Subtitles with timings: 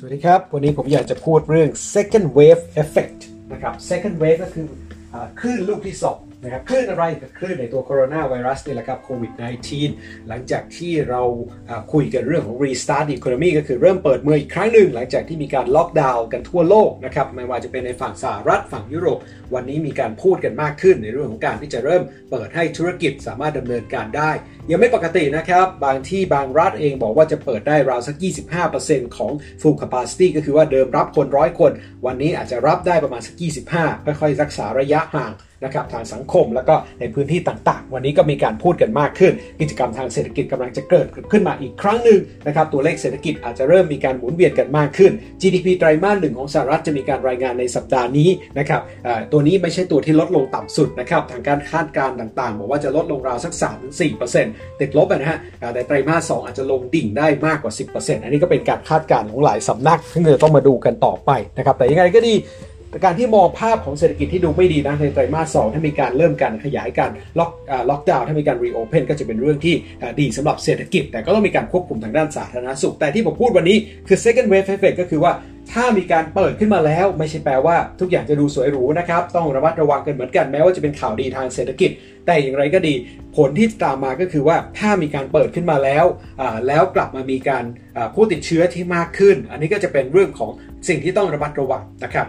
[0.00, 3.20] สวัสดีครับ วันนี้ผมอยากจะพูดเรื่อง second wave effect
[3.52, 4.66] นะครับ second wave ก็คือ
[5.40, 9.32] คลื่นลูกที่สอง นะครับคลื่นอะไรกับคลื่นในตัวโคโรนาไวรัสนี่แหละครับโควิด
[9.80, 11.22] -19 หลังจากที่เรา
[11.92, 19.18] คุยกันเรื่องของ restart economy ก็คือเริ่มเปิดเมืองอีกครั้งหนึ่ง หลังจากที่มีการล็อกดาวน์กันทั่วโลกนะครับไม่ว่าจะเป็นในฝั่งสหรัฐฝั่งยุโรป
[19.54, 24.30] วันนี้มีการพูดกันมากขึ้นในเรื่องของการที่จะเริ่มเปิดให้ธุรกิจสามารถดำเนินการได้
[24.70, 28.16] ยังไม่ปกตินะครับ บางที่บางรัฐเองบอกว่าจะเปิดได้ราวสัก
[28.66, 31.72] 25%ของ full capacity ก็คือว่าเดิมรับคนร้อยคน
[32.06, 33.34] วันนี้อาจจะรับได้ประมาณสัก
[33.74, 35.32] 25 ค่อยๆรักษาระยะห่าง
[35.64, 48.80] นะครับทางสังคมแล้วก็ในพื้นที่ต่างๆ วันนี้ก็มีการพูดกันมากขึ้น กิจกรรมทางเศรษฐกิจกำลังจะเกิดขึ้นมาอีกครั้งหนึ่งนะครับตัวเลขเศรษฐกิจอาจจะเริ่มมีการหมุนเวียนกันมากขึ้น GDP ไตรมาสหนึ่งของสหรัฐจะมีการรายงานในสัปดาห์นี้นะครับ
[49.32, 53.52] ตัวนี้ไม่ใช่ตัวที่ลดลงต่ำสุดนะครับทางการคาดการณ์ต่างๆบอกว่าจะลดลงราวสัก
[54.16, 55.38] 3-4%ติดลบอะนะฮะ
[55.74, 62.34] แต่ไตรมาส2อาจจะลงดิ่งได้มากกว่า 10%อันนี้ก็เป็นการคาดการณ์ของหลายสำนักซึ่งเราต้องมาดูกันต่อไปนะครับแต่ยังไงก็ดี
[62.90, 67.50] แต่การที่มองภาพของเศรษฐกิจที่ดูไม่ดีนะในไตรมาสสถ้ามีการเริ่มการขยายการล็อก
[67.90, 69.74] ล็อกดาวน์ถ้ามีการรีโอเพนก็จะเป็นเรื่องที่
[70.20, 73.76] ดีสำหรับเศรษฐกิจ แต่ก็ต้องมีการควบคุมทางด้านสาธารณสุข แต่ที่ผมพูดวันนี้
[74.08, 75.32] คือ second wave effect ก็คือว่า
[75.72, 81.90] ถ้ามีการเปิดขึ้นมาแล้ว ไม่ใช่แปลว่าทุกอย่างจะดูสวยหรูนะครับ ต้องระมัดระวังกันเหมือนกันแม้ว่าจะเป็นข่าวดีทางเศรษฐกิจ
[82.26, 82.94] แต่อย่างไรก็ดี
[83.36, 86.04] ผลที่ตามมาก็คือว่าถ้ามีการเปิดขึ้นมาแล้ว
[86.68, 87.64] แล้วกลับมามีการ
[88.14, 90.50] ผู้ติดเชื้อที่มากขึ้น อันนี้ก็จะเป็นเรื่องของ
[90.88, 92.26] สิ่งที่ต้องระมัดระวังนะครับ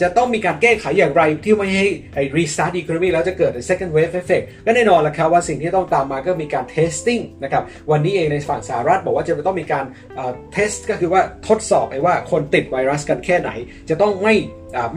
[0.00, 9.84] จะต้องมีการแก้ไขอย่างไรที่ไม่ให้ไอ้ restart economy แล้วจะเกิด second wave effect ก็แน่นอนละครับว่าสิ่งที่ต้องตามมาก็มีการ testing นะครับวันนี้เองในฝั่งสหรัฐบอกว่าจะต้องมีการ
[10.54, 13.50] test ก็คือว่าทดสอบไอ้ว่าคนติดไวรัสกันแค่ไหน
[13.88, 14.34] จะต้องไม่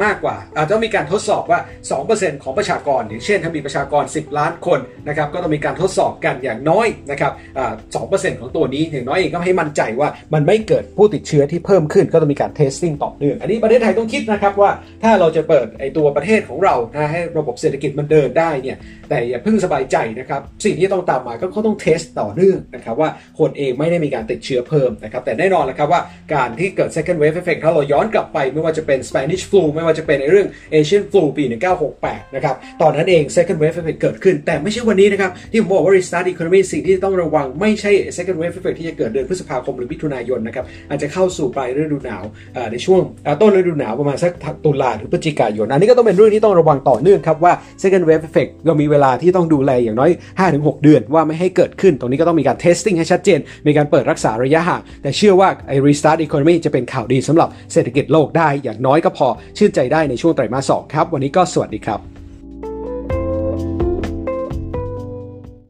[0.04, 1.60] มากกว่าอาจจะต้องมีการทดสอบว่า
[2.02, 7.74] 2%ของประชากร อย่างเช่น ถ้ามีประชากร 10 ล้านคนนะครับก็ต้องมีการทดสอบกันอย่างน้อยนะครับอ่า
[8.12, 14.72] 2%ของตัวนี้อย่างน้อยเองก็ให้มั่นใจว่ามันไม่เกิดผู้ติดเชื้อที่เพิ่มขึ้นก็ต้องมีการ testing ต่อเนื่อง อันนี้ประเทศไทยต้องคิดนะครับว่า
[15.04, 18.78] ถ้าเราจะเปิดไอตัวประเทศของเรานะให้ระบบเศรษฐกิจมันเดินได้เนี่ย
[19.10, 26.02] แต่อย่าเพิ่งสบายใจนะครับสิ่งที่ต้องตามมาก็เขาต้องเทสต่อเนื่องนะครับว่าคนเองไม่ได้มีการติดเชื้อเพิ่มนะครับแต่แน่นอนแหละครับว่า
[26.34, 31.44] การที่เกิด second wave effect ถ้าเราย้อนกลับไปไม่ว่าจะเป็น Spanish flu ไม่ว่าจะเป็นในเรื่อง Asian flu ปี
[31.90, 38.78] 1968 นะครับ ตอนนั้นเอง second wave effect เกิดขึ้น แต่ไม่ใช่วันนี้นะครับ ที่ผมบอกว่า restart economy สิ่งที่ต้องระวังไม่ใช่ second wave effect
[38.80, 42.24] ที่จะเกิดเดือนพฤษภาคมหรือมิถุนายนนะครับ อาจจะเข้าสู่ปลายฤดูหนาว
[42.72, 43.02] ในช่วง
[43.42, 44.32] ต้นฤดูหนาวประมาณสัก
[44.66, 47.54] ตุลาหรือพฤศจิกายน อันนี้ก็ต้องเป็นเรื่องที่ต้องระวังต่อเนื่องครับว่า
[47.84, 50.12] second wave effect เรามีเวลาที่ต้องดูแลอย่างน้อย
[50.48, 62.13] 5-6 เดือนว่าไม่ให้เกิดขึ้น ตรงนี้ก็ต้องมีการ testing ให้ชัดเจน มีการเปิดรักษาระยะห่างแต่เชื่อว่าไอ้ restart economy จะเป็นข่าวดีสำหรับเศรษฐกิจโลกได้อย่างน้อยก็พอชื่นใจได้ในช่วงไตรมาสสองครับ วันนี้ก็สวัสดีครับ